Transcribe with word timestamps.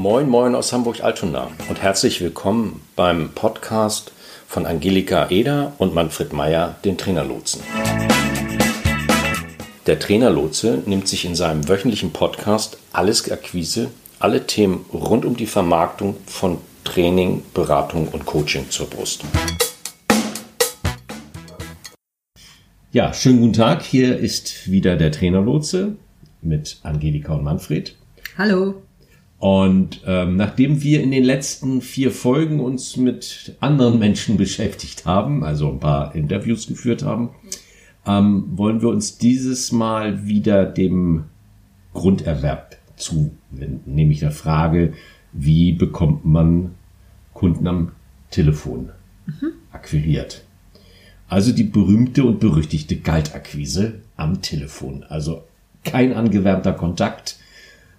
Moin, 0.00 0.28
moin 0.28 0.54
aus 0.54 0.72
Hamburg-Altona 0.72 1.50
und 1.68 1.82
herzlich 1.82 2.20
willkommen 2.20 2.82
beim 2.94 3.30
Podcast 3.34 4.12
von 4.46 4.64
Angelika 4.64 5.28
Eder 5.28 5.72
und 5.78 5.92
Manfred 5.92 6.32
Meyer, 6.32 6.76
den 6.84 6.96
Trainerlotsen. 6.96 7.62
Der 9.88 9.98
Trainerlotse 9.98 10.84
nimmt 10.86 11.08
sich 11.08 11.24
in 11.24 11.34
seinem 11.34 11.68
wöchentlichen 11.68 12.12
Podcast 12.12 12.78
Alles 12.92 13.28
Akquise, 13.28 13.90
alle 14.20 14.46
Themen 14.46 14.84
rund 14.92 15.24
um 15.24 15.36
die 15.36 15.46
Vermarktung 15.46 16.14
von 16.26 16.58
Training, 16.84 17.42
Beratung 17.52 18.06
und 18.06 18.24
Coaching 18.24 18.70
zur 18.70 18.88
Brust. 18.88 19.24
Ja, 22.92 23.12
schönen 23.12 23.40
guten 23.40 23.52
Tag. 23.54 23.82
Hier 23.82 24.16
ist 24.16 24.70
wieder 24.70 24.94
der 24.94 25.10
Trainerlotse 25.10 25.96
mit 26.40 26.78
Angelika 26.84 27.34
und 27.34 27.42
Manfred. 27.42 27.96
Hallo. 28.36 28.76
Und 29.38 30.00
ähm, 30.04 30.36
nachdem 30.36 30.82
wir 30.82 31.00
in 31.00 31.12
den 31.12 31.22
letzten 31.22 31.80
vier 31.80 32.10
Folgen 32.10 32.58
uns 32.58 32.96
mit 32.96 33.56
anderen 33.60 33.98
Menschen 33.98 34.36
beschäftigt 34.38 35.06
haben, 35.06 35.44
also 35.44 35.70
ein 35.70 35.80
paar 35.80 36.14
Interviews 36.14 36.66
geführt 36.66 37.04
haben, 37.04 37.30
ähm, 38.06 38.44
wollen 38.56 38.82
wir 38.82 38.88
uns 38.88 39.18
dieses 39.18 39.70
Mal 39.70 40.26
wieder 40.26 40.64
dem 40.64 41.24
Grunderwerb 41.94 42.76
zuwenden, 42.96 43.80
nämlich 43.86 44.20
der 44.20 44.30
Frage, 44.32 44.94
wie 45.32 45.72
bekommt 45.72 46.24
man 46.24 46.74
Kunden 47.32 47.66
am 47.68 47.92
Telefon 48.30 48.90
mhm. 49.26 49.52
akquiriert. 49.72 50.44
Also 51.28 51.52
die 51.52 51.64
berühmte 51.64 52.24
und 52.24 52.40
berüchtigte 52.40 52.96
Galtakquise 52.96 54.00
am 54.16 54.42
Telefon. 54.42 55.04
Also 55.08 55.44
kein 55.84 56.14
angewärmter 56.14 56.72
Kontakt, 56.72 57.38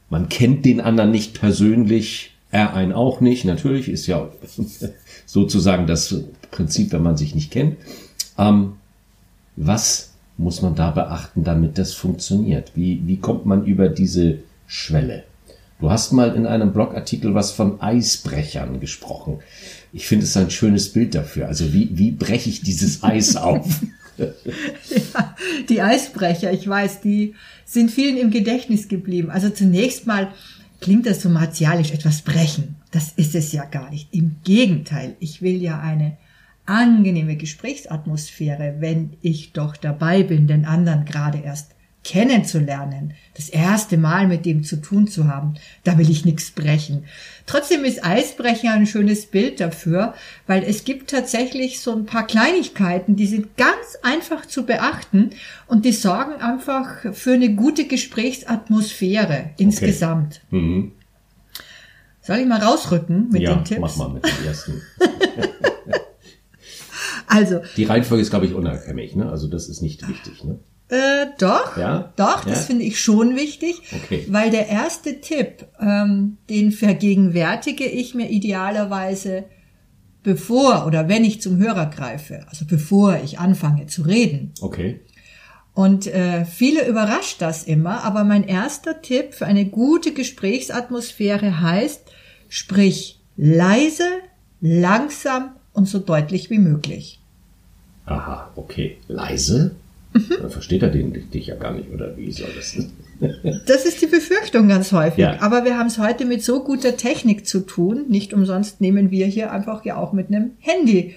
man 0.09 0.30
kennt 0.30 0.66
den 0.66 0.81
anderen 0.81 1.12
nicht 1.12 1.40
persönlich, 1.40 2.31
er 2.52 2.73
einen 2.73 2.94
auch 2.94 3.22
nicht. 3.22 3.45
Natürlich 3.45 3.89
ist 3.89 4.08
ja 4.08 4.30
sozusagen 5.25 5.88
das 5.88 6.16
Prinzip, 6.52 6.92
wenn 6.92 7.03
man 7.03 7.17
sich 7.17 7.36
nicht 7.36 7.52
kennt. 7.52 7.78
Ähm, 8.38 8.73
was 9.56 10.14
muss 10.38 10.61
man 10.61 10.75
da 10.75 10.92
beachten, 10.92 11.44
damit 11.44 11.78
das 11.78 11.94
funktioniert? 11.94 12.72
Wie, 12.75 13.02
wie 13.06 13.17
kommt 13.17 13.45
man 13.45 13.66
über 13.66 13.89
diese 13.89 14.39
Schwelle? 14.67 15.23
Du 15.80 15.89
hast 15.92 16.11
mal 16.11 16.36
in 16.36 16.45
einem 16.45 16.73
Blogartikel 16.73 17.36
was 17.36 17.52
von 17.52 17.81
Eisbrechern 17.81 18.80
gesprochen. 18.80 19.39
Ich 19.94 20.08
finde 20.08 20.26
es 20.26 20.36
ein 20.36 20.52
schönes 20.52 20.92
Bild 20.92 21.16
dafür. 21.16 21.48
Also 21.48 21.73
wie, 21.73 21.98
wie 21.98 22.11
breche 22.11 22.50
ich 22.50 22.61
dieses 22.61 23.03
Eis 23.03 23.36
auf? 23.38 23.81
Die 25.70 25.81
Eisbrecher, 25.81 26.52
ich 26.52 26.67
weiß, 26.67 27.02
die 27.02 27.36
sind 27.66 27.92
vielen 27.92 28.17
im 28.17 28.31
Gedächtnis 28.31 28.88
geblieben. 28.88 29.30
Also 29.30 29.50
zunächst 29.50 30.08
mal 30.08 30.31
klingt 30.81 31.06
das 31.06 31.22
so 31.22 31.30
martialisch, 31.30 31.92
etwas 31.92 32.22
brechen. 32.22 32.76
Das 32.92 33.14
ist 33.16 33.36
es 33.36 33.52
ja 33.52 33.66
gar 33.66 33.89
nicht. 33.89 34.14
Im 34.14 34.38
Gegenteil, 34.44 35.16
ich 35.20 35.42
will 35.42 35.61
ja 35.61 35.80
eine 35.80 36.17
angenehme 36.66 37.36
Gesprächsatmosphäre, 37.36 38.76
wenn 38.80 39.11
ich 39.22 39.53
doch 39.53 39.76
dabei 39.76 40.23
bin, 40.23 40.48
den 40.48 40.66
anderen 40.66 41.06
gerade 41.06 41.39
erst 41.39 41.76
kennenzulernen, 42.03 43.14
das 43.36 43.50
erste 43.50 43.97
Mal 43.97 44.28
mit 44.28 44.45
dem 44.45 44.64
zu 44.64 44.78
tun 44.78 45.08
zu 45.08 45.28
haben, 45.28 45.55
da 45.83 45.97
will 45.97 46.09
ich 46.09 46.25
nichts 46.25 46.52
brechen. 46.52 47.05
Trotzdem 47.45 47.83
ist 47.83 48.05
Eisbrecher 48.05 48.72
ein 48.72 48.88
schönes 48.88 49.25
Bild 49.25 49.59
dafür, 49.59 50.14
weil 50.47 50.64
es 50.64 50.86
gibt 50.86 51.09
tatsächlich 51.09 51.81
so 51.81 51.94
ein 51.94 52.05
paar 52.05 52.25
Kleinigkeiten, 52.25 53.16
die 53.16 53.27
sind 53.27 53.58
ganz 53.58 53.97
einfach 54.02 54.45
zu 54.45 54.66
beachten 54.66 55.31
und 55.67 55.86
die 55.86 55.92
sorgen 55.92 56.42
einfach 56.42 57.14
für 57.14 57.33
eine 57.33 57.53
gute 57.53 57.86
Gesprächsatmosphäre 57.86 59.52
insgesamt. 59.58 60.42
Okay. 60.47 60.61
Mhm. 60.61 60.92
Soll 62.22 62.38
ich 62.38 62.47
mal 62.47 62.61
rausrücken 62.61 63.30
mit 63.31 63.42
ja, 63.42 63.55
den 63.55 63.66
Tipps? 63.66 63.81
mach 63.81 63.95
mal 63.95 64.09
mit 64.09 64.23
dem 64.23 64.45
ersten. 64.45 64.81
also. 67.27 67.61
Die 67.76 67.86
Reihenfolge 67.86 68.21
ist, 68.21 68.30
glaube 68.30 68.45
ich, 68.45 68.54
unerkennlich, 68.54 69.16
ne? 69.16 69.30
Also 69.30 69.48
das 69.48 69.67
ist 69.67 69.81
nicht 69.81 70.08
wichtig, 70.08 70.43
ne? 70.43 70.60
Äh, 70.89 71.27
doch, 71.38 71.77
ja? 71.77 72.11
doch, 72.16 72.44
das 72.45 72.61
ja? 72.61 72.66
finde 72.66 72.83
ich 72.86 73.00
schon 73.00 73.36
wichtig, 73.36 73.76
okay. 73.95 74.26
weil 74.27 74.50
der 74.50 74.70
erste 74.70 75.22
Tipp, 75.22 75.67
ähm, 75.80 76.38
den 76.50 76.72
vergegenwärtige 76.72 77.86
ich 77.86 78.16
mir 78.16 78.30
idealerweise 78.30 79.45
bevor 80.23 80.88
oder 80.88 81.08
wenn 81.08 81.23
ich 81.23 81.42
zum 81.42 81.58
Hörer 81.58 81.86
greife, 81.86 82.45
also 82.49 82.66
bevor 82.66 83.20
ich 83.23 83.38
anfange 83.38 83.86
zu 83.86 84.02
reden. 84.02 84.52
Okay. 84.61 84.99
Und 85.73 86.08
äh, 86.08 86.44
viele 86.45 86.88
überrascht 86.88 87.42
das 87.42 87.64
immer, 87.64 88.04
aber 88.04 88.23
mein 88.23 88.44
erster 88.44 89.02
Tipp 89.02 89.33
für 89.33 89.45
eine 89.45 89.66
gute 89.66 90.11
Gesprächsatmosphäre 90.14 91.61
heißt, 91.61 92.02
sprich 92.49 93.22
leise, 93.38 94.08
langsam 94.60 95.52
und 95.72 95.88
so 95.88 95.99
deutlich 95.99 96.49
wie 96.49 96.58
möglich. 96.58 97.20
Aha, 98.05 98.52
okay. 98.55 98.98
Leise, 99.08 99.76
Mhm. 100.14 100.36
Dann 100.42 100.49
versteht 100.49 100.81
er 100.81 100.89
den, 100.89 101.14
dich 101.31 101.47
ja 101.47 101.55
gar 101.55 101.73
nicht, 101.73 101.92
oder 101.92 102.17
wie 102.17 102.31
soll 102.31 102.49
das? 102.55 102.77
das 103.67 103.86
ist 103.86 104.02
die 104.02 104.08
Befürchtung 104.08 104.67
ganz 104.67 104.92
häufig. 104.92 105.20
Ja. 105.20 105.42
Aber 105.42 105.65
wir 105.65 105.77
haben 105.77 105.87
es 105.87 105.99
heute 105.99 106.25
mit 106.25 106.43
so 106.43 106.64
guter 106.64 106.97
Technik 106.97 107.45
zu 107.45 107.61
tun. 107.61 108.05
Nicht 108.09 108.33
umsonst 108.33 108.81
nehmen 108.81 109.11
wir 109.11 109.27
hier 109.27 109.52
einfach 109.52 109.86
ja 109.86 109.98
auch 109.98 110.14
mit 110.14 110.27
einem 110.27 110.52
Handy 110.59 111.15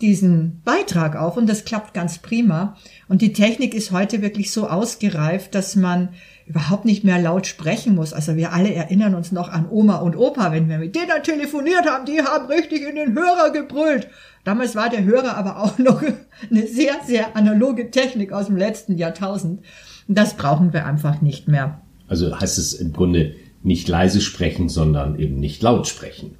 diesen 0.00 0.60
Beitrag 0.64 1.16
auf 1.16 1.38
und 1.38 1.48
das 1.48 1.64
klappt 1.64 1.94
ganz 1.94 2.18
prima. 2.18 2.76
Und 3.08 3.22
die 3.22 3.32
Technik 3.32 3.74
ist 3.74 3.92
heute 3.92 4.20
wirklich 4.20 4.50
so 4.50 4.68
ausgereift, 4.68 5.54
dass 5.54 5.74
man 5.74 6.10
überhaupt 6.46 6.84
nicht 6.84 7.02
mehr 7.02 7.18
laut 7.18 7.46
sprechen 7.46 7.94
muss. 7.94 8.12
Also 8.12 8.36
wir 8.36 8.52
alle 8.52 8.72
erinnern 8.72 9.14
uns 9.14 9.32
noch 9.32 9.48
an 9.48 9.66
Oma 9.68 9.96
und 9.96 10.16
Opa, 10.16 10.52
wenn 10.52 10.68
wir 10.68 10.78
mit 10.78 10.94
denen 10.94 11.22
telefoniert 11.22 11.86
haben, 11.86 12.04
die 12.04 12.20
haben 12.20 12.46
richtig 12.46 12.82
in 12.82 12.96
den 12.96 13.14
Hörer 13.14 13.50
gebrüllt. 13.50 14.08
Damals 14.46 14.76
war 14.76 14.88
der 14.88 15.02
Hörer 15.02 15.36
aber 15.36 15.60
auch 15.60 15.76
noch 15.78 16.00
eine 16.00 16.66
sehr, 16.68 17.00
sehr 17.04 17.36
analoge 17.36 17.90
Technik 17.90 18.32
aus 18.32 18.46
dem 18.46 18.56
letzten 18.56 18.96
Jahrtausend. 18.96 19.60
Das 20.06 20.36
brauchen 20.36 20.72
wir 20.72 20.86
einfach 20.86 21.20
nicht 21.20 21.48
mehr. 21.48 21.80
Also 22.06 22.38
heißt 22.38 22.56
es 22.56 22.72
im 22.72 22.92
Grunde 22.92 23.34
nicht 23.64 23.88
leise 23.88 24.20
sprechen, 24.20 24.68
sondern 24.68 25.18
eben 25.18 25.40
nicht 25.40 25.64
laut 25.64 25.88
sprechen. 25.88 26.36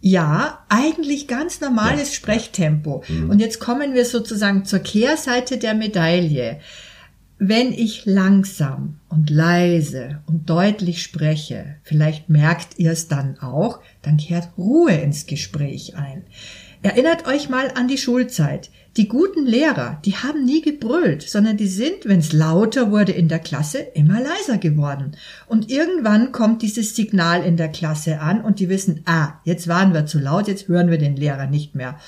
Ja, 0.00 0.60
eigentlich 0.68 1.26
ganz 1.26 1.60
normales 1.60 2.10
ja, 2.10 2.14
Sprechtempo. 2.14 3.02
Mhm. 3.08 3.30
Und 3.30 3.40
jetzt 3.40 3.58
kommen 3.58 3.94
wir 3.94 4.04
sozusagen 4.04 4.64
zur 4.64 4.78
Kehrseite 4.78 5.58
der 5.58 5.74
Medaille. 5.74 6.60
Wenn 7.42 7.72
ich 7.72 8.04
langsam 8.04 9.00
und 9.08 9.30
leise 9.30 10.20
und 10.26 10.50
deutlich 10.50 11.02
spreche, 11.02 11.76
vielleicht 11.82 12.28
merkt 12.28 12.78
ihr 12.78 12.92
es 12.92 13.08
dann 13.08 13.38
auch, 13.38 13.80
dann 14.02 14.18
kehrt 14.18 14.50
Ruhe 14.58 14.92
ins 14.92 15.24
Gespräch 15.24 15.96
ein. 15.96 16.24
Erinnert 16.82 17.26
euch 17.26 17.48
mal 17.48 17.70
an 17.74 17.88
die 17.88 17.96
Schulzeit. 17.96 18.68
Die 18.98 19.08
guten 19.08 19.46
Lehrer, 19.46 20.02
die 20.04 20.16
haben 20.16 20.44
nie 20.44 20.60
gebrüllt, 20.60 21.22
sondern 21.22 21.56
die 21.56 21.66
sind, 21.66 22.04
wenn 22.04 22.18
es 22.18 22.34
lauter 22.34 22.90
wurde 22.90 23.12
in 23.12 23.28
der 23.28 23.38
Klasse, 23.38 23.78
immer 23.78 24.20
leiser 24.20 24.58
geworden. 24.58 25.12
Und 25.46 25.70
irgendwann 25.70 26.32
kommt 26.32 26.60
dieses 26.60 26.94
Signal 26.94 27.42
in 27.42 27.56
der 27.56 27.68
Klasse 27.68 28.20
an 28.20 28.42
und 28.42 28.60
die 28.60 28.68
wissen, 28.68 29.00
ah, 29.06 29.40
jetzt 29.44 29.66
waren 29.66 29.94
wir 29.94 30.04
zu 30.04 30.18
laut, 30.18 30.46
jetzt 30.46 30.68
hören 30.68 30.90
wir 30.90 30.98
den 30.98 31.16
Lehrer 31.16 31.46
nicht 31.46 31.74
mehr. 31.74 31.98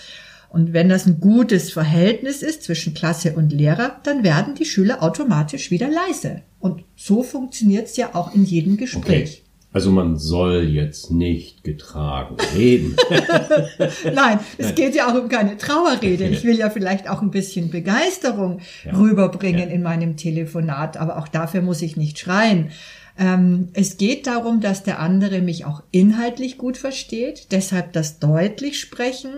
Und 0.53 0.75
wenn 0.75 0.91
das 0.91 1.07
ein 1.07 1.19
gutes 1.19 1.73
Verhältnis 1.73 2.43
ist 2.43 2.65
zwischen 2.65 2.93
Klasse 2.93 3.33
und 3.33 3.55
Lehrer, 3.55 3.97
dann 4.03 4.23
werden 4.23 4.55
die 4.55 4.67
Schüler 4.67 5.03
automatisch 5.03 5.71
wieder 5.71 5.89
leise. 5.89 6.43
Und 6.61 6.85
so 6.95 7.23
funktioniert 7.23 7.87
es 7.87 7.97
ja 7.97 8.11
auch 8.13 8.35
in 8.35 8.45
jedem 8.45 8.77
Gespräch. 8.77 9.41
Okay. 9.41 9.53
Also 9.73 9.91
man 9.91 10.19
soll 10.19 10.65
jetzt 10.65 11.11
nicht 11.11 11.65
getragen 11.65 12.37
reden. 12.55 12.97
Nein, 14.15 14.41
es 14.59 14.75
geht 14.75 14.95
ja 14.95 15.11
auch 15.11 15.23
um 15.23 15.31
keine 15.31 15.57
Trauerrede. 15.57 16.29
Ich 16.29 16.45
will 16.45 16.59
ja 16.59 16.69
vielleicht 16.69 17.09
auch 17.09 17.23
ein 17.23 17.31
bisschen 17.31 17.71
Begeisterung 17.71 18.61
ja. 18.85 18.95
rüberbringen 18.95 19.71
ja. 19.71 19.75
in 19.75 19.83
meinem 19.83 20.19
Telefonat, 20.19 20.99
aber 20.99 21.17
auch 21.17 21.29
dafür 21.29 21.63
muss 21.63 21.81
ich 21.81 21.97
nicht 21.97 22.19
schreien. 22.19 22.73
Ähm, 23.19 23.69
es 23.73 23.97
geht 23.97 24.27
darum, 24.27 24.61
dass 24.61 24.83
der 24.83 24.99
andere 24.99 25.41
mich 25.41 25.65
auch 25.65 25.83
inhaltlich 25.91 26.59
gut 26.59 26.77
versteht, 26.77 27.53
deshalb 27.53 27.95
das 27.95 28.19
deutlich 28.19 28.79
sprechen 28.79 29.31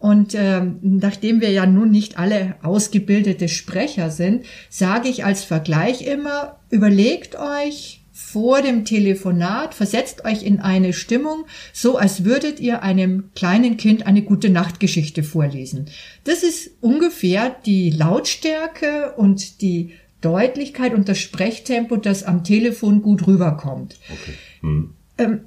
und 0.00 0.34
ähm, 0.34 0.78
nachdem 0.80 1.42
wir 1.42 1.50
ja 1.50 1.66
nun 1.66 1.90
nicht 1.90 2.18
alle 2.18 2.56
ausgebildete 2.62 3.48
Sprecher 3.48 4.10
sind, 4.10 4.46
sage 4.70 5.10
ich 5.10 5.26
als 5.26 5.44
Vergleich 5.44 6.06
immer, 6.06 6.58
überlegt 6.70 7.36
euch 7.38 8.02
vor 8.10 8.62
dem 8.62 8.86
Telefonat, 8.86 9.74
versetzt 9.74 10.24
euch 10.24 10.42
in 10.42 10.58
eine 10.58 10.94
Stimmung, 10.94 11.44
so 11.74 11.98
als 11.98 12.24
würdet 12.24 12.60
ihr 12.60 12.82
einem 12.82 13.30
kleinen 13.34 13.76
Kind 13.76 14.06
eine 14.06 14.22
gute 14.22 14.48
Nachtgeschichte 14.48 15.22
vorlesen. 15.22 15.90
Das 16.24 16.42
ist 16.42 16.70
ungefähr 16.80 17.54
die 17.66 17.90
Lautstärke 17.90 19.12
und 19.18 19.60
die 19.60 19.92
Deutlichkeit 20.22 20.94
und 20.94 21.10
das 21.10 21.18
Sprechtempo, 21.18 21.96
das 21.96 22.22
am 22.22 22.42
Telefon 22.42 23.02
gut 23.02 23.26
rüberkommt. 23.26 23.98
Okay. 24.10 24.34
Hm. 24.60 24.94
Ähm, 25.18 25.40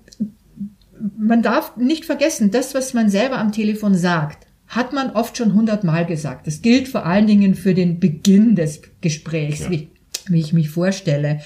man 1.23 1.41
darf 1.41 1.77
nicht 1.77 2.05
vergessen, 2.05 2.51
das, 2.51 2.75
was 2.75 2.93
man 2.93 3.09
selber 3.09 3.37
am 3.37 3.51
Telefon 3.51 3.95
sagt, 3.95 4.45
hat 4.67 4.93
man 4.93 5.11
oft 5.11 5.37
schon 5.37 5.53
hundertmal 5.53 6.05
gesagt. 6.05 6.47
Das 6.47 6.61
gilt 6.61 6.87
vor 6.87 7.05
allen 7.05 7.27
Dingen 7.27 7.55
für 7.55 7.73
den 7.73 7.99
Beginn 7.99 8.55
des 8.55 8.81
Gesprächs, 9.01 9.61
ja. 9.61 9.71
wie, 9.71 9.89
wie 10.27 10.39
ich 10.39 10.53
mich 10.53 10.69
vorstelle. 10.69 11.41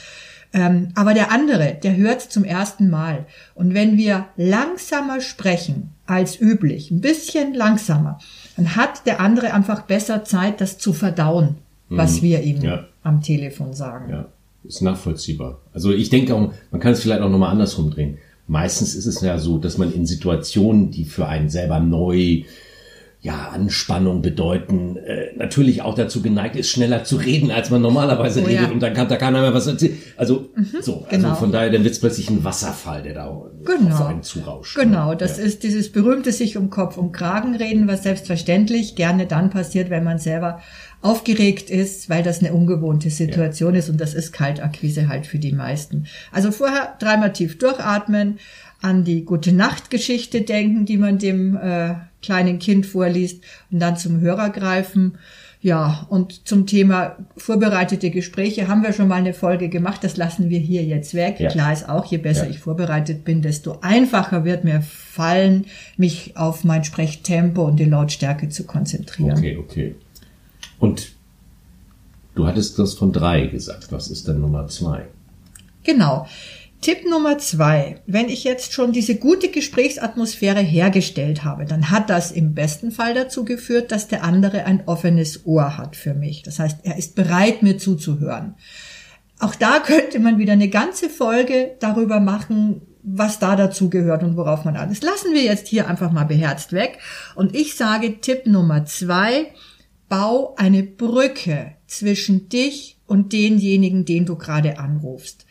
Ähm, 0.53 0.89
aber 0.95 1.13
der 1.13 1.31
andere, 1.31 1.77
der 1.81 1.97
hört 1.97 2.21
zum 2.21 2.43
ersten 2.43 2.89
Mal. 2.89 3.25
Und 3.53 3.73
wenn 3.73 3.97
wir 3.97 4.25
langsamer 4.37 5.19
sprechen 5.19 5.91
als 6.05 6.39
üblich, 6.39 6.89
ein 6.89 7.01
bisschen 7.01 7.53
langsamer, 7.53 8.19
dann 8.55 8.75
hat 8.75 9.05
der 9.05 9.19
andere 9.19 9.53
einfach 9.53 9.81
besser 9.81 10.23
Zeit, 10.23 10.61
das 10.61 10.77
zu 10.77 10.93
verdauen, 10.93 11.57
was 11.89 12.17
mhm. 12.17 12.25
wir 12.25 12.41
ihm 12.43 12.61
ja. 12.61 12.85
am 13.03 13.21
Telefon 13.21 13.73
sagen. 13.73 14.09
Ja, 14.09 14.29
ist 14.63 14.81
nachvollziehbar. 14.81 15.59
Also 15.73 15.91
ich 15.91 16.09
denke 16.09 16.33
auch, 16.33 16.53
man 16.71 16.81
kann 16.81 16.93
es 16.93 17.01
vielleicht 17.01 17.21
auch 17.21 17.29
nochmal 17.29 17.51
andersrum 17.51 17.91
drehen. 17.91 18.17
Meistens 18.47 18.95
ist 18.95 19.05
es 19.05 19.21
ja 19.21 19.37
so, 19.37 19.57
dass 19.57 19.77
man 19.77 19.93
in 19.93 20.05
Situationen, 20.05 20.89
die 20.89 21.03
für 21.03 21.27
einen 21.27 21.49
selber 21.49 21.79
neu 21.79 22.43
ja, 23.19 23.49
Anspannung 23.49 24.21
bedeuten, 24.21 24.95
äh, 24.97 25.35
natürlich 25.35 25.81
auch 25.81 25.95
dazu 25.95 26.21
geneigt 26.21 26.55
ist, 26.55 26.69
schneller 26.69 27.03
zu 27.03 27.15
reden, 27.15 27.49
als 27.49 27.71
man 27.71 27.81
normalerweise 27.81 28.41
oh, 28.41 28.45
redet 28.45 28.67
ja. 28.67 28.71
und 28.71 28.79
dann 28.79 28.93
kann 28.93 29.09
da 29.09 29.15
keiner 29.15 29.41
mehr 29.41 29.55
was 29.55 29.65
erzählen. 29.65 29.97
Also 30.17 30.49
mhm, 30.55 30.67
so, 30.81 31.05
also 31.05 31.05
genau. 31.09 31.35
von 31.35 31.51
daher, 31.51 31.71
dann 31.71 31.83
wird 31.83 31.93
es 31.93 31.99
plötzlich 31.99 32.29
ein 32.29 32.43
Wasserfall, 32.43 33.01
der 33.01 33.15
da 33.15 33.41
genau. 33.65 33.95
auf 33.95 34.05
einen 34.05 34.21
zurauscht. 34.21 34.77
Genau, 34.77 35.15
das 35.15 35.39
ja. 35.39 35.45
ist 35.45 35.63
dieses 35.63 35.91
berühmte 35.91 36.31
sich 36.31 36.57
um 36.57 36.69
Kopf 36.69 36.95
und 36.97 37.11
Kragen 37.11 37.55
reden, 37.55 37.87
was 37.87 38.03
selbstverständlich 38.03 38.95
gerne 38.95 39.25
dann 39.25 39.49
passiert, 39.49 39.89
wenn 39.89 40.03
man 40.03 40.19
selber 40.19 40.61
aufgeregt 41.01 41.71
ist, 41.71 42.11
weil 42.11 42.21
das 42.21 42.39
eine 42.39 42.53
ungewohnte 42.53 43.09
Situation 43.09 43.73
ja. 43.73 43.79
ist 43.79 43.89
und 43.89 43.99
das 43.99 44.13
ist 44.13 44.31
Kaltakquise 44.31 45.07
halt 45.07 45.25
für 45.25 45.39
die 45.39 45.53
meisten. 45.53 46.05
Also 46.31 46.51
vorher 46.51 46.95
dreimal 46.99 47.33
tief 47.33 47.57
durchatmen, 47.57 48.37
an 48.79 49.03
die 49.03 49.25
gute 49.25 49.53
Nacht-Geschichte 49.53 50.41
denken, 50.41 50.85
die 50.85 50.97
man 50.97 51.17
dem 51.17 51.57
äh, 51.57 51.95
kleinen 52.21 52.59
Kind 52.59 52.85
vorliest 52.85 53.43
und 53.71 53.79
dann 53.79 53.97
zum 53.97 54.19
Hörer 54.19 54.49
greifen. 54.49 55.17
Ja, 55.59 56.05
und 56.09 56.47
zum 56.47 56.67
Thema 56.67 57.17
vorbereitete 57.35 58.11
Gespräche 58.11 58.67
haben 58.67 58.83
wir 58.83 58.93
schon 58.93 59.07
mal 59.07 59.15
eine 59.15 59.33
Folge 59.33 59.69
gemacht. 59.69 60.03
Das 60.03 60.15
lassen 60.15 60.49
wir 60.49 60.59
hier 60.59 60.83
jetzt 60.83 61.15
weg. 61.15 61.39
Ja. 61.39 61.49
Klar 61.49 61.73
ist 61.73 61.89
auch, 61.89 62.05
je 62.05 62.19
besser 62.19 62.45
ja. 62.45 62.51
ich 62.51 62.59
vorbereitet 62.59 63.25
bin, 63.25 63.41
desto 63.41 63.79
einfacher 63.81 64.45
wird 64.45 64.63
mir 64.63 64.81
fallen, 64.81 65.65
mich 65.97 66.37
auf 66.37 66.63
mein 66.63 66.83
Sprechtempo 66.83 67.65
und 67.65 67.77
die 67.77 67.85
Lautstärke 67.85 68.49
zu 68.49 68.65
konzentrieren. 68.65 69.37
Okay, 69.37 69.57
okay. 69.57 69.95
Und 70.79 71.13
du 72.35 72.45
hattest 72.45 72.77
das 72.77 72.93
von 72.93 73.11
drei 73.11 73.47
gesagt. 73.47 73.91
Was 73.91 74.09
ist 74.09 74.27
denn 74.27 74.39
Nummer 74.39 74.67
zwei? 74.67 75.07
Genau. 75.83 76.27
Tipp 76.81 77.09
Nummer 77.09 77.37
zwei. 77.39 78.01
Wenn 78.05 78.29
ich 78.29 78.43
jetzt 78.43 78.71
schon 78.71 78.91
diese 78.91 79.15
gute 79.15 79.49
Gesprächsatmosphäre 79.49 80.61
hergestellt 80.61 81.43
habe, 81.43 81.65
dann 81.65 81.89
hat 81.89 82.09
das 82.09 82.31
im 82.31 82.53
besten 82.53 82.91
Fall 82.91 83.13
dazu 83.13 83.45
geführt, 83.45 83.91
dass 83.91 84.07
der 84.07 84.23
andere 84.23 84.65
ein 84.65 84.83
offenes 84.87 85.45
Ohr 85.45 85.77
hat 85.77 85.95
für 85.95 86.13
mich. 86.13 86.43
Das 86.43 86.59
heißt, 86.59 86.79
er 86.83 86.97
ist 86.97 87.15
bereit, 87.15 87.63
mir 87.63 87.77
zuzuhören. 87.77 88.55
Auch 89.39 89.55
da 89.55 89.79
könnte 89.79 90.19
man 90.19 90.37
wieder 90.37 90.53
eine 90.53 90.69
ganze 90.69 91.09
Folge 91.09 91.75
darüber 91.79 92.19
machen, 92.19 92.81
was 93.03 93.39
da 93.39 93.55
dazu 93.55 93.89
gehört 93.89 94.23
und 94.23 94.37
worauf 94.37 94.63
man 94.63 94.75
alles. 94.75 95.01
Lassen 95.01 95.33
wir 95.33 95.43
jetzt 95.43 95.67
hier 95.67 95.87
einfach 95.87 96.11
mal 96.11 96.25
beherzt 96.25 96.73
weg. 96.73 96.99
Und 97.35 97.55
ich 97.55 97.75
sage 97.75 98.19
Tipp 98.19 98.45
Nummer 98.45 98.85
zwei, 98.85 99.51
bau 100.09 100.55
eine 100.57 100.83
Brücke 100.83 101.73
zwischen 101.87 102.49
dich 102.49 102.97
und 103.07 103.33
denjenigen, 103.33 104.05
den 104.05 104.25
du 104.25 104.35
gerade 104.35 104.77
anrufst. 104.77 105.46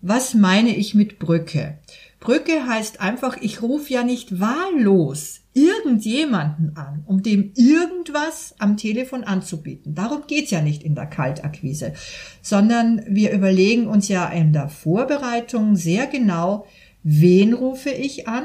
Was 0.00 0.34
meine 0.34 0.76
ich 0.76 0.94
mit 0.94 1.18
Brücke? 1.18 1.78
Brücke 2.20 2.66
heißt 2.66 3.00
einfach, 3.00 3.36
ich 3.40 3.62
rufe 3.62 3.92
ja 3.92 4.02
nicht 4.02 4.40
wahllos 4.40 5.40
irgendjemanden 5.54 6.76
an, 6.76 7.02
um 7.06 7.22
dem 7.22 7.52
irgendwas 7.56 8.54
am 8.58 8.76
Telefon 8.76 9.24
anzubieten. 9.24 9.94
Darum 9.94 10.22
geht's 10.26 10.50
ja 10.50 10.60
nicht 10.60 10.82
in 10.82 10.94
der 10.94 11.06
Kaltakquise, 11.06 11.94
sondern 12.42 13.02
wir 13.08 13.32
überlegen 13.32 13.86
uns 13.86 14.08
ja 14.08 14.28
in 14.28 14.52
der 14.52 14.68
Vorbereitung 14.68 15.74
sehr 15.74 16.06
genau, 16.06 16.66
wen 17.02 17.54
rufe 17.54 17.90
ich 17.90 18.28
an 18.28 18.44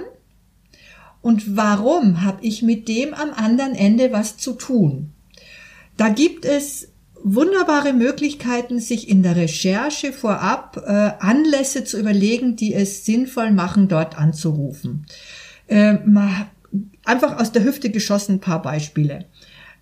und 1.22 1.56
warum 1.56 2.24
habe 2.24 2.46
ich 2.46 2.64
mit 2.64 2.88
dem 2.88 3.14
am 3.14 3.32
anderen 3.32 3.76
Ende 3.76 4.12
was 4.12 4.38
zu 4.38 4.54
tun. 4.54 5.14
Da 5.98 6.10
gibt 6.10 6.46
es 6.46 6.93
wunderbare 7.24 7.94
Möglichkeiten, 7.94 8.80
sich 8.80 9.10
in 9.10 9.24
der 9.24 9.36
Recherche 9.36 10.12
vorab 10.12 10.84
äh, 10.86 11.12
Anlässe 11.20 11.84
zu 11.84 12.00
überlegen, 12.00 12.56
die 12.56 12.74
es 12.74 13.06
sinnvoll 13.06 13.52
machen, 13.52 13.88
dort 13.88 14.18
anzurufen. 14.18 15.06
Äh, 15.68 15.94
mal 16.06 16.48
einfach 17.06 17.40
aus 17.40 17.52
der 17.52 17.64
Hüfte 17.64 17.90
geschossen 17.90 18.34
ein 18.36 18.40
paar 18.40 18.62
Beispiele. 18.62 19.26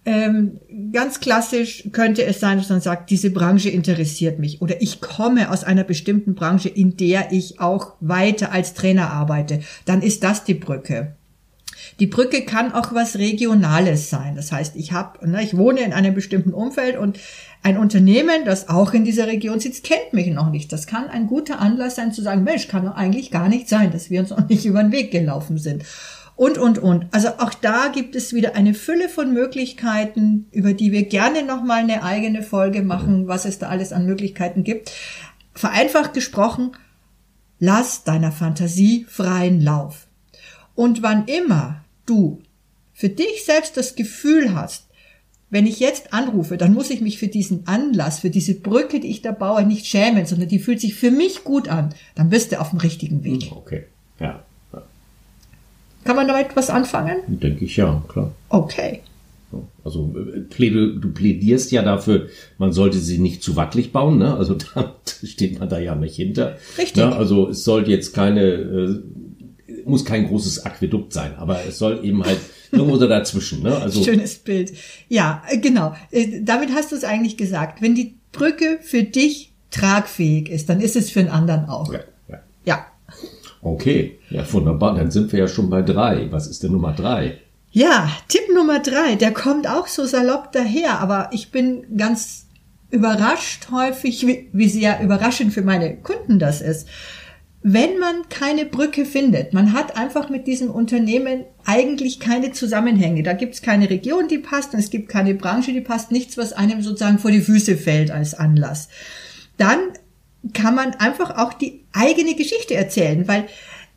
Ähm, 0.04 0.60
ganz 0.92 1.20
klassisch 1.20 1.90
könnte 1.92 2.26
es 2.26 2.40
sein, 2.40 2.58
dass 2.58 2.70
man 2.70 2.82
sagt, 2.82 3.12
diese 3.12 3.30
Branche 3.30 3.70
interessiert 3.70 4.40
mich 4.40 4.62
oder 4.62 4.82
ich 4.82 5.00
komme 5.00 5.52
aus 5.52 5.64
einer 5.64 5.84
bestimmten 5.84 6.34
Branche, 6.34 6.70
in 6.70 6.98
der 6.98 7.32
ich 7.32 7.60
auch 7.60 7.94
weiter 8.00 8.52
als 8.52 8.74
Trainer 8.74 9.12
arbeite. 9.12 9.62
Dann 9.86 10.02
ist 10.02 10.24
das 10.24 10.44
die 10.44 10.56
Brücke. 10.56 11.16
Die 12.02 12.08
Brücke 12.08 12.42
kann 12.42 12.74
auch 12.74 12.96
was 12.96 13.20
Regionales 13.20 14.10
sein. 14.10 14.36
Das 14.36 14.52
heißt, 14.52 14.76
ich 14.76 14.92
habe, 14.92 15.30
ne, 15.30 15.44
ich 15.44 15.56
wohne 15.56 15.82
in 15.82 15.94
einem 15.94 16.16
bestimmten 16.16 16.52
Umfeld 16.52 16.98
und 16.98 17.20
ein 17.62 17.78
Unternehmen, 17.78 18.44
das 18.44 18.70
auch 18.70 18.94
in 18.94 19.06
dieser 19.06 19.28
Region 19.28 19.60
sitzt, 19.60 19.84
kennt 19.84 20.12
mich 20.12 20.26
noch 20.26 20.50
nicht. 20.50 20.74
Das 20.74 20.88
kann 20.88 21.10
ein 21.10 21.28
guter 21.28 21.60
Anlass 21.60 21.98
sein 21.98 22.12
zu 22.12 22.24
sagen, 22.24 22.44
Mensch, 22.44 22.68
kann 22.68 22.86
doch 22.86 22.96
eigentlich 22.96 23.30
gar 23.30 23.50
nicht 23.50 23.70
sein, 23.70 23.92
dass 23.92 24.10
wir 24.10 24.20
uns 24.20 24.32
noch 24.32 24.50
nicht 24.50 24.66
über 24.66 24.82
den 24.82 24.92
Weg 24.92 25.12
gelaufen 25.12 25.60
sind. 25.60 25.84
Und, 26.36 26.58
und, 26.58 26.80
und. 26.80 27.06
Also 27.12 27.28
auch 27.38 27.54
da 27.54 27.90
gibt 27.90 28.16
es 28.16 28.34
wieder 28.34 28.56
eine 28.56 28.74
Fülle 28.74 29.08
von 29.08 29.32
Möglichkeiten, 29.32 30.48
über 30.52 30.74
die 30.74 30.92
wir 30.92 31.04
gerne 31.04 31.44
nochmal 31.44 31.82
eine 31.82 32.02
eigene 32.02 32.42
Folge 32.42 32.82
machen, 32.82 33.28
was 33.28 33.46
es 33.46 33.60
da 33.60 33.70
alles 33.70 33.94
an 33.94 34.08
Möglichkeiten 34.08 34.64
gibt. 34.64 34.92
Vereinfacht 35.54 36.16
gesprochen, 36.16 36.72
lass 37.60 38.06
deiner 38.06 38.32
Fantasie 38.32 39.06
freien 39.08 39.62
Lauf. 39.62 40.08
Und 40.74 41.04
wann 41.04 41.26
immer 41.26 41.82
du 42.06 42.42
für 42.94 43.10
dich 43.10 43.46
selbst 43.46 43.78
das 43.78 43.96
Gefühl 43.96 44.54
hast, 44.54 44.88
wenn 45.50 45.68
ich 45.68 45.80
jetzt 45.82 46.14
anrufe, 46.14 46.58
dann 46.58 46.74
muss 46.74 46.90
ich 46.90 47.02
mich 47.02 47.18
für 47.18 47.28
diesen 47.28 47.68
Anlass, 47.68 48.20
für 48.20 48.30
diese 48.30 48.56
Brücke, 48.56 49.02
die 49.02 49.10
ich 49.10 49.22
da 49.22 49.34
baue, 49.34 49.64
nicht 49.64 49.86
schämen, 49.86 50.26
sondern 50.26 50.48
die 50.48 50.60
fühlt 50.60 50.80
sich 50.80 50.96
für 50.96 51.12
mich 51.12 51.44
gut 51.44 51.68
an. 51.68 51.94
Dann 52.16 52.30
bist 52.30 52.52
du 52.52 52.60
auf 52.62 52.70
dem 52.70 52.80
richtigen 52.80 53.24
Weg. 53.26 53.44
Hm, 53.44 53.58
okay, 53.58 53.84
ja. 54.20 54.44
ja. 54.72 54.82
Kann 56.06 56.16
man 56.16 56.28
damit 56.28 56.56
was 56.56 56.70
anfangen? 56.70 57.18
Denke 57.28 57.66
ich 57.66 57.76
ja, 57.76 58.02
klar. 58.08 58.32
Okay. 58.48 59.02
Also 59.84 60.14
du 60.16 61.12
plädierst 61.12 61.74
ja 61.74 61.82
dafür, 61.82 62.28
man 62.58 62.72
sollte 62.72 63.00
sie 63.00 63.18
nicht 63.18 63.44
zu 63.44 63.58
wackelig 63.58 63.92
bauen, 63.92 64.18
ne? 64.18 64.36
Also 64.36 64.56
da 64.76 64.96
steht 65.04 65.60
man 65.60 65.68
da 65.68 65.80
ja 65.80 65.96
nicht 65.96 66.16
hinter. 66.16 66.58
Richtig. 66.78 66.98
Ja, 66.98 67.12
also 67.12 67.50
es 67.50 67.66
sollte 67.66 67.92
jetzt 67.92 68.14
keine 68.14 68.42
äh, 68.42 69.00
muss 69.92 70.06
kein 70.06 70.28
großes 70.28 70.66
Aquädukt 70.66 71.14
sein, 71.14 71.36
aber 71.38 71.64
es 71.68 71.78
soll 71.78 72.04
eben 72.04 72.24
halt 72.24 72.40
irgendwo 72.72 72.98
so 72.98 73.08
dazwischen. 73.08 73.62
Ne? 73.62 73.76
Also 73.76 74.04
Schönes 74.06 74.40
Bild. 74.40 74.74
Ja, 75.08 75.44
äh, 75.48 75.58
genau. 75.58 75.94
Äh, 76.10 76.42
damit 76.42 76.74
hast 76.74 76.92
du 76.92 76.96
es 76.96 77.04
eigentlich 77.04 77.38
gesagt. 77.38 77.82
Wenn 77.82 77.94
die 77.94 78.16
Brücke 78.32 78.80
für 78.82 79.04
dich 79.04 79.52
tragfähig 79.70 80.50
ist, 80.50 80.70
dann 80.70 80.82
ist 80.82 80.96
es 80.96 81.12
für 81.12 81.20
einen 81.20 81.30
anderen 81.30 81.66
auch. 81.66 81.94
Ja. 81.94 82.00
ja. 82.28 82.40
ja. 82.66 82.86
Okay, 83.62 84.18
ja 84.30 84.52
wunderbar. 84.52 84.96
Dann 84.96 85.12
sind 85.12 85.32
wir 85.32 85.40
ja 85.40 85.48
schon 85.48 85.70
bei 85.70 85.82
drei. 85.82 86.32
Was 86.32 86.48
ist 86.48 86.64
denn 86.64 86.72
Nummer 86.72 86.94
drei? 86.94 87.38
Ja, 87.72 88.10
Tipp 88.28 88.54
Nummer 88.54 88.80
drei, 88.80 89.16
der 89.16 89.32
kommt 89.32 89.66
auch 89.66 89.88
so 89.88 90.06
salopp 90.06 90.52
daher, 90.52 91.00
aber 91.00 91.30
ich 91.32 91.52
bin 91.52 91.96
ganz 91.96 92.48
überrascht 92.90 93.70
häufig, 93.72 94.28
wie, 94.28 94.50
wie 94.52 94.68
sehr 94.68 95.02
überraschend 95.02 95.54
für 95.54 95.62
meine 95.62 95.96
Kunden 95.96 96.38
das 96.38 96.60
ist 96.62 96.90
wenn 97.64 98.00
man 98.00 98.28
keine 98.30 98.66
Brücke 98.66 99.06
findet, 99.06 99.54
man 99.54 99.74
hat 99.74 99.96
einfach 99.96 100.30
mit 100.30 100.48
diesem 100.48 100.72
Unternehmen 100.72 101.46
eigentlich 101.64 102.20
keine 102.20 102.52
Zusammenhänge. 102.54 103.22
Da 103.22 103.34
gibt 103.34 103.54
es 103.54 103.62
keine 103.62 103.90
Region, 103.90 104.28
die 104.28 104.40
passt 104.40 104.74
und 104.74 104.80
es 104.80 104.90
gibt 104.90 105.10
keine 105.10 105.36
Branche, 105.36 105.72
die 105.72 105.82
passt, 105.82 106.12
nichts, 106.12 106.38
was 106.38 106.54
einem 106.54 106.82
sozusagen 106.82 107.20
vor 107.20 107.32
die 107.32 107.42
Füße 107.42 107.78
fällt 107.78 108.10
als 108.10 108.34
Anlass. 108.34 108.90
Dann 109.58 109.80
kann 110.54 110.74
man 110.74 110.96
einfach 110.96 111.38
auch 111.38 111.54
die 111.54 111.84
eigene 111.94 112.34
Geschichte 112.34 112.74
erzählen, 112.74 113.28
weil 113.28 113.46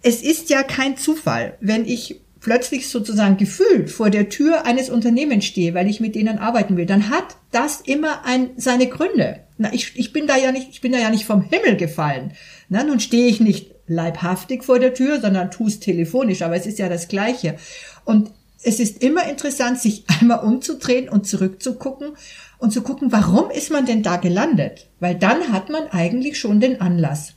es 0.02 0.23
ist 0.23 0.50
ja 0.50 0.62
kein 0.62 0.99
Zufall, 0.99 1.56
wenn 1.61 1.87
ich 1.87 2.21
plötzlich 2.40 2.88
sozusagen 2.88 3.38
gefühlt 3.38 3.90
vor 3.90 4.11
der 4.11 4.28
Tür 4.28 4.66
eines 4.66 4.90
Unternehmens 4.90 5.47
stehe, 5.47 5.73
weil 5.73 5.88
ich 5.88 6.00
mit 6.00 6.14
denen 6.14 6.38
arbeiten 6.38 6.76
will, 6.76 6.85
dann 6.85 7.09
hat 7.09 7.37
das 7.50 7.80
immer 7.80 8.26
ein, 8.26 8.50
seine 8.59 8.87
Gründe. 8.87 9.40
Na, 9.56 9.73
ich, 9.73 9.92
ich 9.97 10.12
bin 10.12 10.26
da 10.26 10.37
ja 10.37 10.52
nicht, 10.52 10.68
ich 10.71 10.83
bin 10.83 10.92
da 10.92 10.99
ja 10.99 11.09
nicht 11.09 11.25
vom 11.25 11.40
Himmel 11.40 11.78
gefallen. 11.78 12.33
Na, 12.68 12.83
nun 12.83 13.00
stehe 13.00 13.28
ich 13.28 13.40
nicht 13.40 13.75
leibhaftig 13.87 14.64
vor 14.64 14.78
der 14.78 14.94
Tür, 14.94 15.21
sondern 15.21 15.50
tue 15.50 15.68
es 15.68 15.80
telefonisch, 15.80 16.42
aber 16.42 16.56
es 16.56 16.66
ist 16.66 16.78
ja 16.78 16.88
das 16.88 17.09
Gleiche. 17.09 17.56
Und 18.04 18.30
es 18.62 18.80
ist 18.80 19.02
immer 19.02 19.28
interessant, 19.28 19.78
sich 19.78 20.04
einmal 20.21 20.44
umzudrehen 20.44 21.09
und 21.09 21.26
zurückzugucken 21.26 22.16
und 22.59 22.73
zu 22.73 22.83
gucken, 22.83 23.12
warum 23.12 23.50
ist 23.50 23.71
man 23.71 23.87
denn 23.87 24.02
da 24.02 24.16
gelandet? 24.16 24.88
Weil 25.00 25.14
dann 25.14 25.52
hat 25.52 25.68
man 25.68 25.88
eigentlich 25.88 26.38
schon 26.38 26.61
den 26.61 26.80
Anlass. 26.80 27.35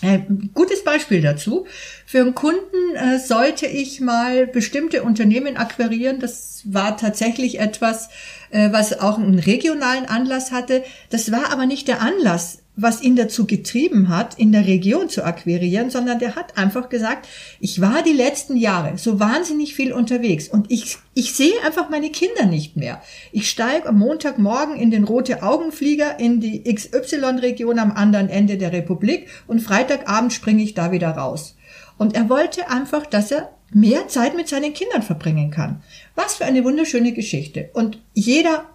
Äh, 0.00 0.20
gutes 0.54 0.84
Beispiel 0.84 1.22
dazu. 1.22 1.66
Für 2.06 2.20
einen 2.20 2.34
Kunden 2.34 2.94
äh, 2.94 3.18
sollte 3.18 3.66
ich 3.66 4.00
mal 4.00 4.46
bestimmte 4.46 5.02
Unternehmen 5.02 5.56
akquirieren. 5.56 6.20
Das 6.20 6.62
war 6.66 6.96
tatsächlich 6.96 7.58
etwas, 7.58 8.08
äh, 8.50 8.70
was 8.70 9.00
auch 9.00 9.18
einen 9.18 9.40
regionalen 9.40 10.06
Anlass 10.06 10.52
hatte. 10.52 10.84
Das 11.10 11.32
war 11.32 11.50
aber 11.50 11.66
nicht 11.66 11.88
der 11.88 12.00
Anlass, 12.00 12.62
was 12.80 13.02
ihn 13.02 13.16
dazu 13.16 13.44
getrieben 13.44 14.08
hat, 14.08 14.38
in 14.38 14.52
der 14.52 14.66
Region 14.66 15.08
zu 15.08 15.24
akquirieren, 15.24 15.90
sondern 15.90 16.20
der 16.20 16.36
hat 16.36 16.56
einfach 16.56 16.88
gesagt, 16.88 17.26
ich 17.58 17.80
war 17.80 18.02
die 18.02 18.12
letzten 18.12 18.56
Jahre 18.56 18.96
so 18.98 19.18
wahnsinnig 19.18 19.74
viel 19.74 19.92
unterwegs 19.92 20.48
und 20.48 20.70
ich, 20.70 20.96
ich 21.12 21.34
sehe 21.34 21.60
einfach 21.66 21.90
meine 21.90 22.10
Kinder 22.10 22.46
nicht 22.46 22.76
mehr. 22.76 23.02
Ich 23.32 23.50
steige 23.50 23.88
am 23.88 23.98
Montagmorgen 23.98 24.76
in 24.76 24.92
den 24.92 25.04
Rote 25.04 25.42
Augenflieger 25.42 26.20
in 26.20 26.40
die 26.40 26.62
XY-Region 26.62 27.80
am 27.80 27.90
anderen 27.90 28.28
Ende 28.28 28.58
der 28.58 28.72
Republik 28.72 29.26
und 29.48 29.60
Freitagabend 29.60 30.32
springe 30.32 30.62
ich 30.62 30.74
da 30.74 30.92
wieder 30.92 31.10
raus. 31.10 31.56
Und 31.96 32.14
er 32.14 32.28
wollte 32.28 32.70
einfach, 32.70 33.06
dass 33.06 33.32
er 33.32 33.50
mehr 33.72 34.06
Zeit 34.06 34.36
mit 34.36 34.48
seinen 34.48 34.72
Kindern 34.72 35.02
verbringen 35.02 35.50
kann. 35.50 35.82
Was 36.14 36.36
für 36.36 36.44
eine 36.44 36.62
wunderschöne 36.62 37.12
Geschichte. 37.12 37.70
Und 37.74 38.00
jeder 38.14 38.66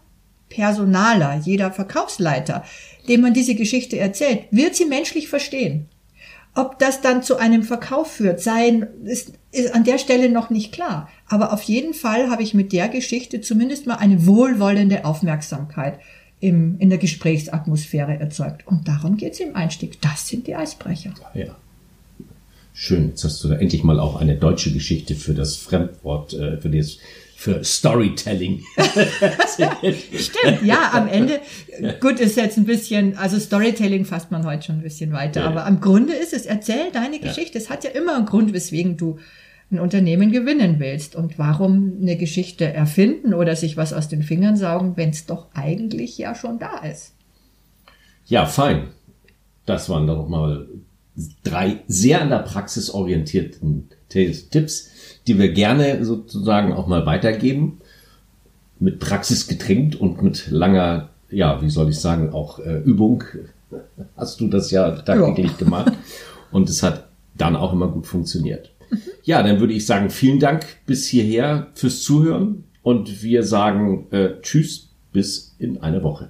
Personaler, 0.49 1.41
jeder 1.43 1.71
Verkaufsleiter, 1.71 2.63
dem 3.07 3.21
man 3.21 3.33
diese 3.33 3.55
Geschichte 3.55 3.97
erzählt, 3.97 4.45
wird 4.51 4.75
sie 4.75 4.85
menschlich 4.85 5.27
verstehen. 5.27 5.87
Ob 6.55 6.77
das 6.77 7.01
dann 7.01 7.23
zu 7.23 7.37
einem 7.37 7.63
Verkauf 7.63 8.11
führt, 8.11 8.39
sein, 8.39 8.87
ist, 9.03 9.33
ist 9.51 9.73
an 9.73 9.83
der 9.83 9.97
Stelle 9.97 10.29
noch 10.29 10.51
nicht 10.51 10.71
klar. 10.71 11.09
Aber 11.27 11.51
auf 11.51 11.63
jeden 11.63 11.95
Fall 11.95 12.29
habe 12.29 12.43
ich 12.43 12.53
mit 12.53 12.71
der 12.71 12.89
Geschichte 12.89 13.41
zumindest 13.41 13.87
mal 13.87 13.95
eine 13.95 14.27
wohlwollende 14.27 15.03
Aufmerksamkeit 15.03 15.99
im, 16.39 16.77
in 16.79 16.89
der 16.89 16.99
Gesprächsatmosphäre 16.99 18.19
erzeugt. 18.19 18.67
Und 18.67 18.87
darum 18.87 19.17
geht 19.17 19.33
es 19.33 19.39
im 19.39 19.55
Einstieg. 19.55 19.99
Das 20.01 20.27
sind 20.27 20.45
die 20.45 20.55
Eisbrecher. 20.55 21.13
Ja. 21.33 21.55
Schön, 22.73 23.09
jetzt 23.09 23.23
hast 23.23 23.43
du 23.43 23.49
da 23.49 23.55
endlich 23.55 23.83
mal 23.83 23.99
auch 23.99 24.19
eine 24.19 24.35
deutsche 24.35 24.73
Geschichte 24.73 25.15
für 25.15 25.33
das 25.33 25.55
Fremdwort, 25.55 26.33
äh, 26.33 26.57
für 26.57 26.69
das 26.69 26.97
für 27.43 27.61
Storytelling. 27.61 28.63
Stimmt, 28.77 30.63
ja, 30.63 30.91
am 30.93 31.09
Ende, 31.09 31.41
gut, 31.99 32.21
ist 32.21 32.37
jetzt 32.37 32.57
ein 32.57 32.63
bisschen, 32.63 33.17
also 33.17 33.37
Storytelling 33.37 34.05
fasst 34.05 34.31
man 34.31 34.45
heute 34.45 34.63
schon 34.63 34.75
ein 34.77 34.81
bisschen 34.81 35.11
weiter, 35.11 35.41
ja, 35.41 35.47
aber 35.47 35.65
am 35.65 35.81
Grunde 35.81 36.13
ist 36.13 36.31
es, 36.31 36.45
erzähl 36.45 36.89
deine 36.93 37.19
Geschichte. 37.19 37.57
Es 37.57 37.69
hat 37.69 37.83
ja 37.83 37.89
immer 37.89 38.15
einen 38.15 38.27
Grund, 38.27 38.53
weswegen 38.53 38.95
du 38.95 39.19
ein 39.69 39.79
Unternehmen 39.79 40.31
gewinnen 40.31 40.79
willst. 40.79 41.17
Und 41.17 41.37
warum 41.37 41.97
eine 42.01 42.15
Geschichte 42.15 42.71
erfinden 42.71 43.33
oder 43.33 43.57
sich 43.57 43.75
was 43.75 43.91
aus 43.91 44.07
den 44.07 44.23
Fingern 44.23 44.55
saugen, 44.55 44.95
wenn 44.95 45.09
es 45.09 45.25
doch 45.25 45.47
eigentlich 45.53 46.17
ja 46.17 46.35
schon 46.35 46.59
da 46.59 46.77
ist. 46.77 47.11
Ja, 48.25 48.45
fein. 48.45 48.87
Das 49.65 49.89
waren 49.89 50.07
doch 50.07 50.29
mal 50.29 50.65
drei 51.43 51.81
sehr 51.87 52.21
an 52.21 52.29
der 52.29 52.39
Praxis 52.39 52.89
orientierten 52.89 53.89
Tipps 54.07 54.92
die 55.27 55.39
wir 55.39 55.51
gerne 55.51 56.03
sozusagen 56.03 56.73
auch 56.73 56.87
mal 56.87 57.05
weitergeben, 57.05 57.79
mit 58.79 58.99
Praxis 58.99 59.47
getrimmt 59.47 59.95
und 59.95 60.21
mit 60.21 60.49
langer, 60.49 61.09
ja, 61.29 61.61
wie 61.61 61.69
soll 61.69 61.89
ich 61.89 61.99
sagen, 61.99 62.31
auch 62.33 62.59
äh, 62.59 62.79
Übung 62.79 63.23
hast 64.17 64.39
du 64.39 64.47
das 64.47 64.71
ja 64.71 64.91
tagtäglich 64.91 65.51
ja. 65.51 65.57
gemacht 65.57 65.93
und 66.51 66.69
es 66.69 66.83
hat 66.83 67.07
dann 67.37 67.55
auch 67.55 67.73
immer 67.73 67.87
gut 67.87 68.05
funktioniert. 68.05 68.71
Ja, 69.23 69.41
dann 69.41 69.59
würde 69.59 69.73
ich 69.73 69.85
sagen, 69.85 70.09
vielen 70.09 70.39
Dank 70.39 70.65
bis 70.85 71.07
hierher 71.07 71.67
fürs 71.73 72.03
Zuhören 72.03 72.65
und 72.83 73.23
wir 73.23 73.43
sagen 73.43 74.07
äh, 74.11 74.41
Tschüss 74.41 74.89
bis 75.11 75.55
in 75.57 75.81
eine 75.81 76.03
Woche. 76.03 76.29